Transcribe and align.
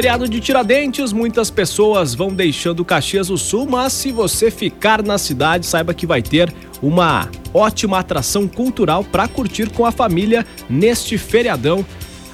Feriado 0.00 0.26
de 0.26 0.40
Tiradentes, 0.40 1.12
muitas 1.12 1.50
pessoas 1.50 2.14
vão 2.14 2.32
deixando 2.32 2.82
Caxias 2.86 3.28
do 3.28 3.36
Sul, 3.36 3.66
mas 3.68 3.92
se 3.92 4.10
você 4.10 4.50
ficar 4.50 5.02
na 5.02 5.18
cidade, 5.18 5.66
saiba 5.66 5.92
que 5.92 6.06
vai 6.06 6.22
ter 6.22 6.50
uma 6.80 7.28
ótima 7.52 7.98
atração 7.98 8.48
cultural 8.48 9.04
para 9.04 9.28
curtir 9.28 9.68
com 9.68 9.84
a 9.84 9.92
família 9.92 10.46
neste 10.70 11.18
feriadão. 11.18 11.84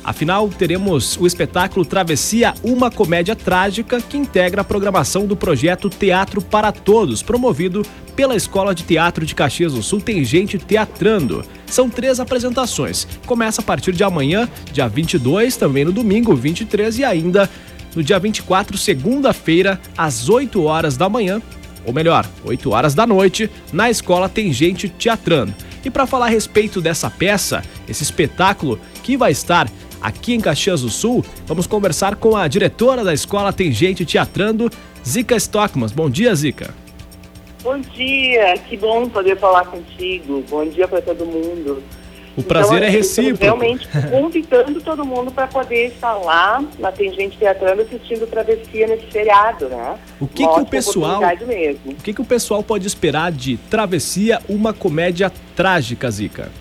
Afinal, 0.07 0.49
teremos 0.49 1.17
o 1.17 1.27
espetáculo 1.27 1.85
Travessia, 1.85 2.55
uma 2.63 2.93
comédia 2.93 3.35
trágica 3.35 4.01
que 4.01 4.17
integra 4.17 4.61
a 4.61 4.65
programação 4.65 5.27
do 5.27 5.37
projeto 5.37 5.91
Teatro 5.91 6.41
para 6.41 6.71
Todos, 6.71 7.25
promovido 7.25 7.85
pela 8.15 8.37
Escola 8.37 8.73
de 8.73 8.85
Teatro 8.85 9.27
de 9.27 9.35
Caxias 9.35 9.75
do 9.75 9.83
Sul. 9.83 10.01
Tem 10.01 10.25
gente 10.25 10.59
teatrando. 10.59 11.45
São 11.67 11.91
três 11.91 12.21
apresentações. 12.21 13.05
Começa 13.27 13.61
a 13.61 13.65
partir 13.65 13.91
de 13.91 14.05
amanhã, 14.05 14.49
dia 14.73 14.87
22, 14.87 15.57
também 15.57 15.85
no 15.85 15.91
domingo, 15.91 16.37
23 16.37 17.01
e 17.01 17.05
ainda 17.05 17.51
no 17.93 18.01
dia 18.01 18.21
24, 18.21 18.79
segunda-feira, 18.79 19.81
às 19.99 20.29
8 20.29 20.63
horas 20.63 20.97
da 20.97 21.09
manhã, 21.09 21.43
ou 21.85 21.93
melhor, 21.93 22.25
8 22.45 22.71
horas 22.71 22.95
da 22.95 23.09
noite, 23.09 23.51
na 23.73 23.91
escola 23.91 24.29
tem 24.29 24.53
gente 24.53 24.89
teatrando. 24.89 25.53
E 25.85 25.91
para 25.91 26.07
falar 26.07 26.27
a 26.27 26.31
respeito 26.31 26.81
dessa 26.81 27.09
peça, 27.09 27.63
esse 27.89 28.03
espetáculo 28.03 28.79
que 29.03 29.17
vai 29.17 29.31
estar 29.31 29.71
aqui 30.01 30.35
em 30.35 30.41
Caxias 30.41 30.83
do 30.83 30.91
Sul, 30.91 31.25
vamos 31.47 31.67
conversar 31.67 32.17
com 32.17 32.37
a 32.37 32.47
diretora 32.49 33.05
da 33.05 33.15
escola 33.15 33.53
Tem 33.53 33.73
Gente 33.73 34.05
Teatrando, 34.05 34.71
Zica 35.07 35.37
Stockmas. 35.37 35.93
Bom 35.93 36.11
dia, 36.11 36.35
Zica. 36.35 36.75
Bom 37.63 37.79
dia, 37.79 38.57
que 38.59 38.77
bom 38.77 39.09
poder 39.09 39.37
falar 39.39 39.65
contigo. 39.67 40.45
Bom 40.49 40.65
dia 40.67 40.87
para 40.87 41.03
todo 41.03 41.27
mundo. 41.27 41.83
O 42.37 42.43
prazer 42.43 42.77
então, 42.77 42.89
é 42.89 42.91
recíproco. 42.91 43.43
Realmente 43.43 43.89
convidando 44.11 44.81
todo 44.83 45.05
mundo 45.07 45.33
para 45.33 45.47
poder 45.47 45.87
estar 45.87 46.13
lá 46.13 46.63
na 46.79 46.93
Tem 46.93 47.11
Gente 47.13 47.39
Teatrando 47.39 47.83
assistindo 47.83 48.27
Travessia 48.27 48.87
nesse 48.87 49.07
feriado, 49.07 49.69
né? 49.69 49.99
O 50.21 50.29
que, 50.29 50.47
que 50.47 50.61
o 50.61 50.67
pessoal. 50.67 51.21
O 51.87 51.95
que, 51.95 52.13
que 52.13 52.21
o 52.21 52.25
pessoal 52.25 52.63
pode 52.63 52.87
esperar 52.87 53.33
de 53.33 53.57
Travessia, 53.71 54.39
uma 54.49 54.75
comédia 54.75 55.33
trágica, 55.57 56.11
Zica? 56.11 56.53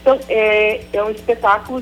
Então, 0.00 0.18
é, 0.28 0.80
é 0.92 1.04
um 1.04 1.10
espetáculo 1.10 1.80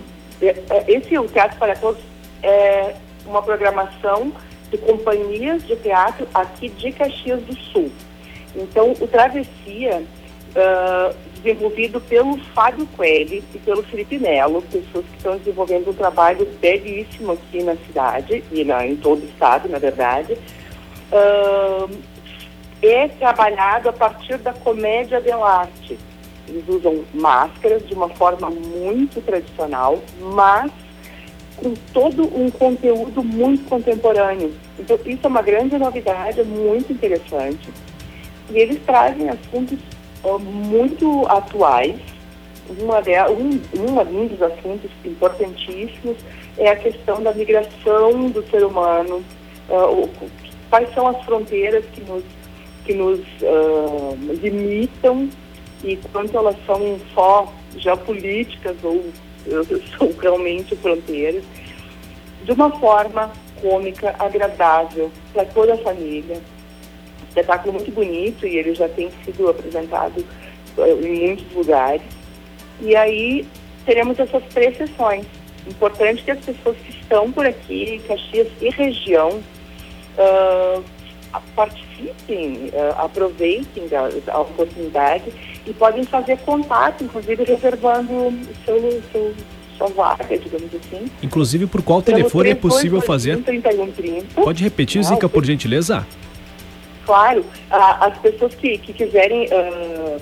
esse 0.86 1.18
o 1.18 1.28
Teatro 1.28 1.58
para 1.58 1.74
Todos. 1.76 2.02
É 2.42 2.94
uma 3.26 3.42
programação 3.42 4.32
de 4.70 4.78
companhias 4.78 5.66
de 5.66 5.76
teatro 5.76 6.26
aqui 6.32 6.68
de 6.68 6.92
Caxias 6.92 7.42
do 7.42 7.56
Sul. 7.56 7.90
Então, 8.54 8.92
o 8.92 9.06
Travessia, 9.06 10.02
uh, 10.02 11.14
desenvolvido 11.36 12.00
pelo 12.00 12.38
Fábio 12.54 12.86
Coelho 12.96 13.42
e 13.54 13.58
pelo 13.58 13.82
Felipe 13.82 14.18
Melo, 14.18 14.62
pessoas 14.62 15.04
que 15.06 15.16
estão 15.16 15.36
desenvolvendo 15.36 15.90
um 15.90 15.94
trabalho 15.94 16.46
belíssimo 16.60 17.32
aqui 17.32 17.62
na 17.62 17.76
cidade, 17.76 18.42
e 18.50 18.64
na, 18.64 18.86
em 18.86 18.96
todo 18.96 19.22
o 19.22 19.26
estado, 19.26 19.68
na 19.68 19.78
verdade, 19.78 20.34
uh, 21.12 21.98
é 22.82 23.08
trabalhado 23.08 23.88
a 23.88 23.92
partir 23.92 24.38
da 24.38 24.52
comédia 24.52 25.20
de 25.20 25.30
arte 25.30 25.98
eles 26.50 26.68
usam 26.68 27.04
máscaras 27.14 27.86
de 27.86 27.94
uma 27.94 28.08
forma 28.08 28.50
muito 28.50 29.20
tradicional, 29.20 30.02
mas 30.20 30.70
com 31.56 31.74
todo 31.92 32.24
um 32.36 32.50
conteúdo 32.50 33.22
muito 33.22 33.68
contemporâneo. 33.68 34.52
Então, 34.78 34.98
isso 35.06 35.20
é 35.22 35.28
uma 35.28 35.42
grande 35.42 35.78
novidade, 35.78 36.40
é 36.40 36.44
muito 36.44 36.92
interessante. 36.92 37.70
E 38.50 38.58
eles 38.58 38.80
trazem 38.84 39.28
assuntos 39.28 39.78
uh, 40.24 40.38
muito 40.38 41.26
atuais. 41.28 41.96
Uma 42.78 43.00
de, 43.00 43.12
um, 43.30 43.60
um 43.78 44.26
dos 44.26 44.42
assuntos 44.42 44.90
importantíssimos 45.04 46.16
é 46.56 46.70
a 46.70 46.76
questão 46.76 47.22
da 47.22 47.32
migração 47.32 48.30
do 48.30 48.42
ser 48.50 48.64
humano. 48.64 49.22
Uh, 49.68 50.08
quais 50.68 50.92
são 50.94 51.06
as 51.06 51.22
fronteiras 51.24 51.84
que 51.92 52.00
nos, 52.00 52.24
que 52.84 52.94
nos 52.94 53.20
uh, 53.42 54.16
limitam 54.40 55.28
e 55.82 55.96
quanto 56.12 56.36
elas 56.36 56.56
são 56.66 56.98
só 57.14 57.52
geopolíticas 57.76 58.76
ou 58.82 59.04
são 59.96 60.12
realmente 60.20 60.76
fronteiras, 60.76 61.44
de 62.44 62.52
uma 62.52 62.70
forma 62.78 63.30
cômica, 63.60 64.14
agradável 64.18 65.10
para 65.32 65.44
toda 65.46 65.74
a 65.74 65.78
família. 65.78 66.40
Espetáculo 67.28 67.74
muito 67.74 67.92
bonito 67.92 68.46
e 68.46 68.56
ele 68.56 68.74
já 68.74 68.88
tem 68.88 69.10
sido 69.24 69.48
apresentado 69.48 70.24
eh, 70.78 70.92
em 71.02 71.26
muitos 71.26 71.52
lugares. 71.54 72.02
E 72.80 72.96
aí 72.96 73.46
teremos 73.84 74.18
essas 74.18 74.42
três 74.52 74.76
sessões. 74.76 75.26
Importante 75.66 76.22
que 76.24 76.30
as 76.30 76.44
pessoas 76.44 76.76
que 76.78 76.90
estão 76.90 77.30
por 77.30 77.46
aqui, 77.46 78.00
Caxias 78.08 78.48
e 78.60 78.70
região, 78.70 79.42
uh, 80.16 80.82
participem, 81.54 81.89
uh, 82.08 83.04
aproveitem 83.04 83.88
da, 83.88 84.08
da, 84.08 84.40
oportunidade 84.40 85.32
e 85.66 85.72
podem 85.72 86.04
fazer 86.04 86.38
contato, 86.38 87.04
inclusive 87.04 87.44
reservando 87.44 88.12
o 88.12 88.38
seu, 88.64 89.02
seu 89.12 89.34
sua 89.80 89.88
vaga, 89.88 90.38
digamos 90.38 90.70
assim. 90.74 91.10
Inclusive, 91.22 91.66
por 91.66 91.82
qual 91.82 92.02
telefone 92.02 92.50
é 92.50 92.54
possível 92.54 93.00
fazer? 93.00 93.42
3130. 93.42 94.42
Pode 94.42 94.62
repetir, 94.62 95.02
Zica, 95.02 95.28
por 95.28 95.44
gentileza? 95.44 96.06
Claro, 97.06 97.44
as 97.70 98.16
pessoas 98.18 98.54
que, 98.54 98.76
que 98.78 98.92
quiserem 98.92 99.46
uh, 99.46 100.20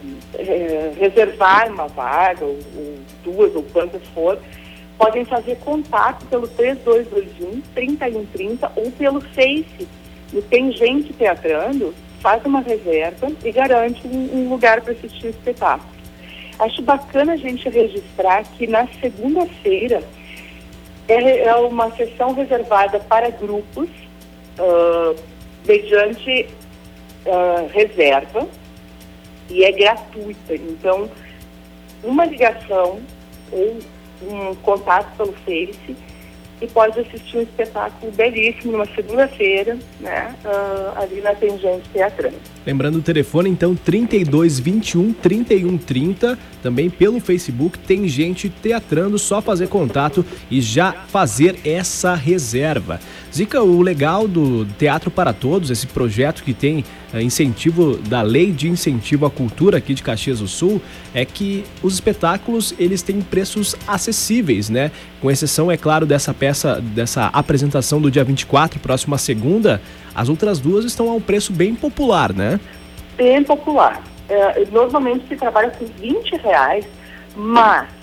reservar 0.98 1.70
uma 1.72 1.88
vaga, 1.88 2.44
ou, 2.44 2.56
ou 2.76 2.98
duas, 3.24 3.54
ou 3.54 3.62
quantas 3.64 4.00
for, 4.14 4.38
podem 4.96 5.24
fazer 5.24 5.56
contato 5.56 6.24
pelo 6.26 6.46
3221 6.48 7.60
3130 7.74 8.72
ou 8.76 8.90
pelo 8.92 9.20
Face 9.20 9.88
e 10.32 10.42
tem 10.42 10.72
gente 10.72 11.12
teatrando, 11.12 11.94
faz 12.20 12.44
uma 12.44 12.60
reserva 12.60 13.30
e 13.44 13.52
garante 13.52 14.06
um, 14.06 14.38
um 14.38 14.48
lugar 14.50 14.80
para 14.80 14.92
assistir 14.92 15.26
o 15.26 15.30
espetáculo. 15.30 15.90
Acho 16.58 16.82
bacana 16.82 17.34
a 17.34 17.36
gente 17.36 17.68
registrar 17.68 18.42
que 18.44 18.66
na 18.66 18.86
segunda-feira 19.00 20.02
é, 21.06 21.44
é, 21.44 21.54
uma 21.54 21.90
sessão 21.96 22.34
reservada 22.34 22.98
para 23.00 23.30
grupos, 23.30 23.88
uh, 24.58 25.16
mediante 25.66 26.48
uh, 27.24 27.68
reserva, 27.72 28.46
e 29.48 29.64
é 29.64 29.72
gratuita. 29.72 30.54
Então, 30.54 31.08
uma 32.02 32.24
ligação 32.26 33.00
ou 33.50 33.78
um 34.22 34.54
contato 34.56 35.16
pelo 35.16 35.32
Face 35.32 35.96
e 36.60 36.66
pode 36.66 36.98
assistir 37.00 37.38
um 37.38 37.42
espetáculo 37.42 38.12
belíssimo 38.12 38.72
numa 38.72 38.86
segunda-feira, 38.86 39.78
né, 40.00 40.34
uh, 40.44 41.00
ali 41.00 41.20
na 41.20 41.34
Tangente 41.34 41.88
Teatrão. 41.92 42.32
Lembrando 42.66 42.98
o 42.98 43.02
telefone, 43.02 43.48
então, 43.48 43.74
3221 43.74 45.12
3130, 45.12 46.38
também 46.62 46.90
pelo 46.90 47.20
Facebook, 47.20 47.78
tem 47.78 48.08
gente 48.08 48.48
teatrando, 48.48 49.18
só 49.18 49.40
fazer 49.40 49.68
contato 49.68 50.24
e 50.50 50.60
já 50.60 50.92
fazer 50.92 51.58
essa 51.64 52.14
reserva. 52.14 53.00
Zica, 53.32 53.62
o 53.62 53.82
legal 53.82 54.26
do 54.26 54.64
Teatro 54.64 55.10
para 55.10 55.32
Todos, 55.32 55.70
esse 55.70 55.86
projeto 55.86 56.42
que 56.42 56.54
tem 56.54 56.84
incentivo 57.14 57.96
da 57.96 58.22
Lei 58.22 58.52
de 58.52 58.68
Incentivo 58.68 59.24
à 59.26 59.30
Cultura 59.30 59.78
aqui 59.78 59.94
de 59.94 60.02
Caxias 60.02 60.40
do 60.40 60.48
Sul, 60.48 60.80
é 61.14 61.24
que 61.24 61.64
os 61.82 61.94
espetáculos, 61.94 62.74
eles 62.78 63.02
têm 63.02 63.20
preços 63.20 63.74
acessíveis, 63.86 64.68
né? 64.68 64.90
Com 65.20 65.30
exceção, 65.30 65.70
é 65.70 65.76
claro, 65.76 66.04
dessa 66.04 66.34
peça, 66.34 66.80
dessa 66.80 67.26
apresentação 67.26 68.00
do 68.00 68.10
dia 68.10 68.24
24, 68.24 68.78
próxima 68.80 69.16
segunda, 69.16 69.80
as 70.14 70.28
outras 70.28 70.58
duas 70.60 70.84
estão 70.84 71.08
a 71.08 71.14
um 71.14 71.20
preço 71.20 71.52
bem 71.52 71.74
popular, 71.74 72.32
né? 72.32 72.60
Bem 73.16 73.42
popular. 73.42 74.02
É, 74.28 74.66
normalmente 74.70 75.26
se 75.26 75.36
trabalha 75.36 75.70
com 75.70 75.86
20 75.86 76.36
reais, 76.36 76.86
mas 77.34 77.97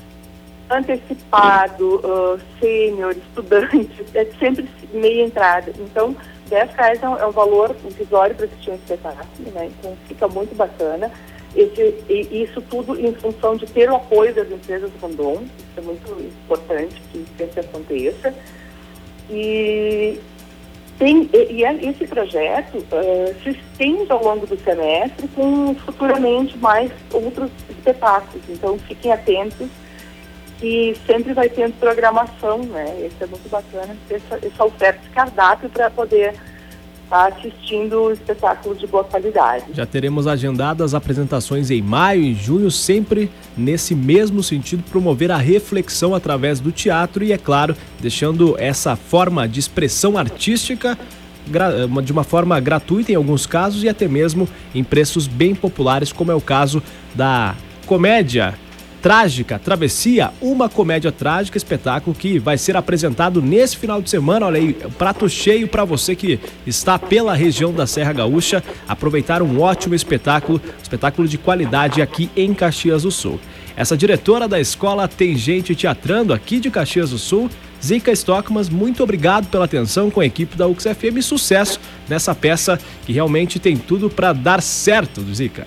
antecipado, 0.69 1.97
uh, 1.97 2.39
sênior, 2.59 3.15
estudante, 3.15 4.05
é 4.13 4.25
sempre 4.39 4.67
meia 4.93 5.23
entrada. 5.23 5.71
Então, 5.77 6.15
10 6.49 6.73
reais 6.73 7.01
é 7.01 7.09
um, 7.09 7.17
é 7.17 7.25
um 7.25 7.31
valor 7.31 7.75
irrisório 7.85 8.35
para 8.35 8.45
assistir 8.45 8.71
um 8.71 8.75
espetáculo, 8.75 9.51
né? 9.53 9.69
Então 9.79 9.97
fica 10.07 10.27
muito 10.27 10.55
bacana. 10.55 11.11
Esse, 11.55 12.03
e, 12.09 12.43
isso 12.43 12.61
tudo 12.61 12.99
em 12.99 13.13
função 13.13 13.55
de 13.55 13.65
ter 13.65 13.89
o 13.89 13.95
apoio 13.95 14.33
das 14.33 14.51
empresas 14.51 14.91
Rondon, 15.01 15.43
isso 15.43 15.77
é 15.77 15.81
muito 15.81 16.11
importante 16.21 17.01
que 17.11 17.25
sempre 17.37 17.61
aconteça. 17.61 18.33
E, 19.29 20.19
tem, 20.99 21.29
e, 21.33 21.53
e 21.53 21.63
é, 21.65 21.73
esse 21.83 22.05
projeto 22.05 22.77
uh, 22.77 23.43
se 23.43 23.49
estende 23.51 24.11
ao 24.11 24.23
longo 24.23 24.45
do 24.45 24.57
semestre 24.59 25.27
com 25.29 25.73
futuramente 25.75 26.57
mais 26.57 26.91
outros 27.11 27.49
espetáculos. 27.69 28.43
Então 28.49 28.77
fiquem 28.79 29.11
atentos 29.11 29.67
que 30.59 30.95
sempre 31.05 31.33
vai 31.33 31.49
tendo 31.49 31.73
programação, 31.79 32.59
né? 32.59 33.07
Isso 33.07 33.23
é 33.23 33.25
muito 33.25 33.49
bacana, 33.49 33.95
essa, 34.09 34.39
essa 34.45 34.65
oferta 34.65 35.01
de 35.01 35.09
cardápio 35.09 35.69
para 35.69 35.89
poder 35.89 36.33
tá 37.09 37.27
assistindo 37.27 38.11
espetáculos 38.11 38.79
de 38.79 38.87
boa 38.87 39.03
qualidade. 39.03 39.65
Já 39.73 39.85
teremos 39.85 40.27
agendadas 40.27 40.93
apresentações 40.93 41.69
em 41.69 41.81
maio 41.81 42.23
e 42.23 42.33
junho, 42.33 42.71
sempre 42.71 43.29
nesse 43.55 43.93
mesmo 43.95 44.41
sentido, 44.41 44.83
promover 44.89 45.31
a 45.31 45.37
reflexão 45.37 46.15
através 46.15 46.59
do 46.59 46.71
teatro 46.71 47.23
e, 47.23 47.31
é 47.31 47.37
claro, 47.37 47.75
deixando 47.99 48.55
essa 48.57 48.95
forma 48.95 49.47
de 49.47 49.59
expressão 49.59 50.17
artística 50.17 50.97
de 52.03 52.11
uma 52.11 52.23
forma 52.23 52.59
gratuita 52.59 53.11
em 53.11 53.15
alguns 53.15 53.45
casos 53.45 53.83
e 53.83 53.89
até 53.89 54.07
mesmo 54.07 54.49
em 54.73 54.83
preços 54.83 55.27
bem 55.27 55.53
populares, 55.53 56.11
como 56.11 56.31
é 56.31 56.35
o 56.35 56.41
caso 56.41 56.81
da 57.13 57.55
comédia 57.85 58.55
trágica, 59.05 59.59
Travessia, 59.59 60.31
uma 60.41 60.67
comédia 60.67 61.11
trágica, 61.11 61.59
espetáculo 61.59 62.15
que 62.15 62.39
vai 62.39 62.57
ser 62.57 62.75
apresentado 62.75 63.39
nesse 63.39 63.77
final 63.77 64.01
de 64.01 64.09
semana. 64.09 64.47
Olha 64.47 64.57
aí, 64.59 64.73
prato 64.97 65.29
cheio 65.29 65.67
para 65.67 65.85
você 65.85 66.15
que 66.15 66.39
está 66.65 66.97
pela 66.97 67.35
região 67.35 67.71
da 67.71 67.85
Serra 67.85 68.13
Gaúcha, 68.13 68.63
aproveitar 68.87 69.43
um 69.43 69.61
ótimo 69.61 69.93
espetáculo, 69.93 70.59
espetáculo 70.81 71.27
de 71.27 71.37
qualidade 71.37 72.01
aqui 72.01 72.31
em 72.35 72.51
Caxias 72.51 73.03
do 73.03 73.11
Sul. 73.11 73.39
Essa 73.77 73.95
diretora 73.95 74.47
da 74.47 74.59
escola 74.59 75.07
tem 75.07 75.37
gente 75.37 75.75
teatrando 75.75 76.33
aqui 76.33 76.59
de 76.59 76.71
Caxias 76.71 77.11
do 77.11 77.19
Sul. 77.19 77.47
Zica 77.83 78.11
Stockmas, 78.11 78.69
muito 78.69 79.03
obrigado 79.03 79.45
pela 79.49 79.65
atenção 79.65 80.09
com 80.09 80.19
a 80.19 80.25
equipe 80.25 80.57
da 80.57 80.65
UXFM 80.65 81.17
e 81.17 81.21
sucesso 81.21 81.79
nessa 82.09 82.33
peça 82.33 82.79
que 83.05 83.13
realmente 83.13 83.59
tem 83.59 83.77
tudo 83.77 84.09
para 84.09 84.33
dar 84.33 84.63
certo, 84.63 85.21
Zica. 85.31 85.63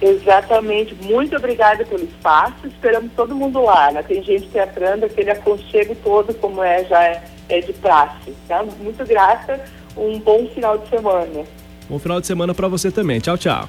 Exatamente. 0.00 0.94
Muito 1.02 1.36
obrigada 1.36 1.84
pelo 1.84 2.04
espaço. 2.04 2.66
Esperamos 2.66 3.10
todo 3.16 3.34
mundo 3.34 3.62
lá. 3.62 3.90
Né? 3.90 4.02
Tem 4.02 4.22
gente 4.22 4.48
teatrando, 4.48 5.06
aquele 5.06 5.30
aconchego 5.30 5.94
todo, 5.96 6.34
como 6.34 6.62
é 6.62 6.84
já 6.84 7.04
é, 7.04 7.24
é 7.48 7.60
de 7.60 7.72
praxe. 7.72 8.32
Tá? 8.46 8.62
Muito 8.62 9.04
grata. 9.04 9.64
Um 9.96 10.18
bom 10.18 10.46
final 10.48 10.78
de 10.78 10.88
semana. 10.88 11.44
Bom 11.88 11.98
final 11.98 12.20
de 12.20 12.26
semana 12.26 12.54
para 12.54 12.68
você 12.68 12.90
também. 12.90 13.18
Tchau, 13.18 13.36
tchau. 13.36 13.68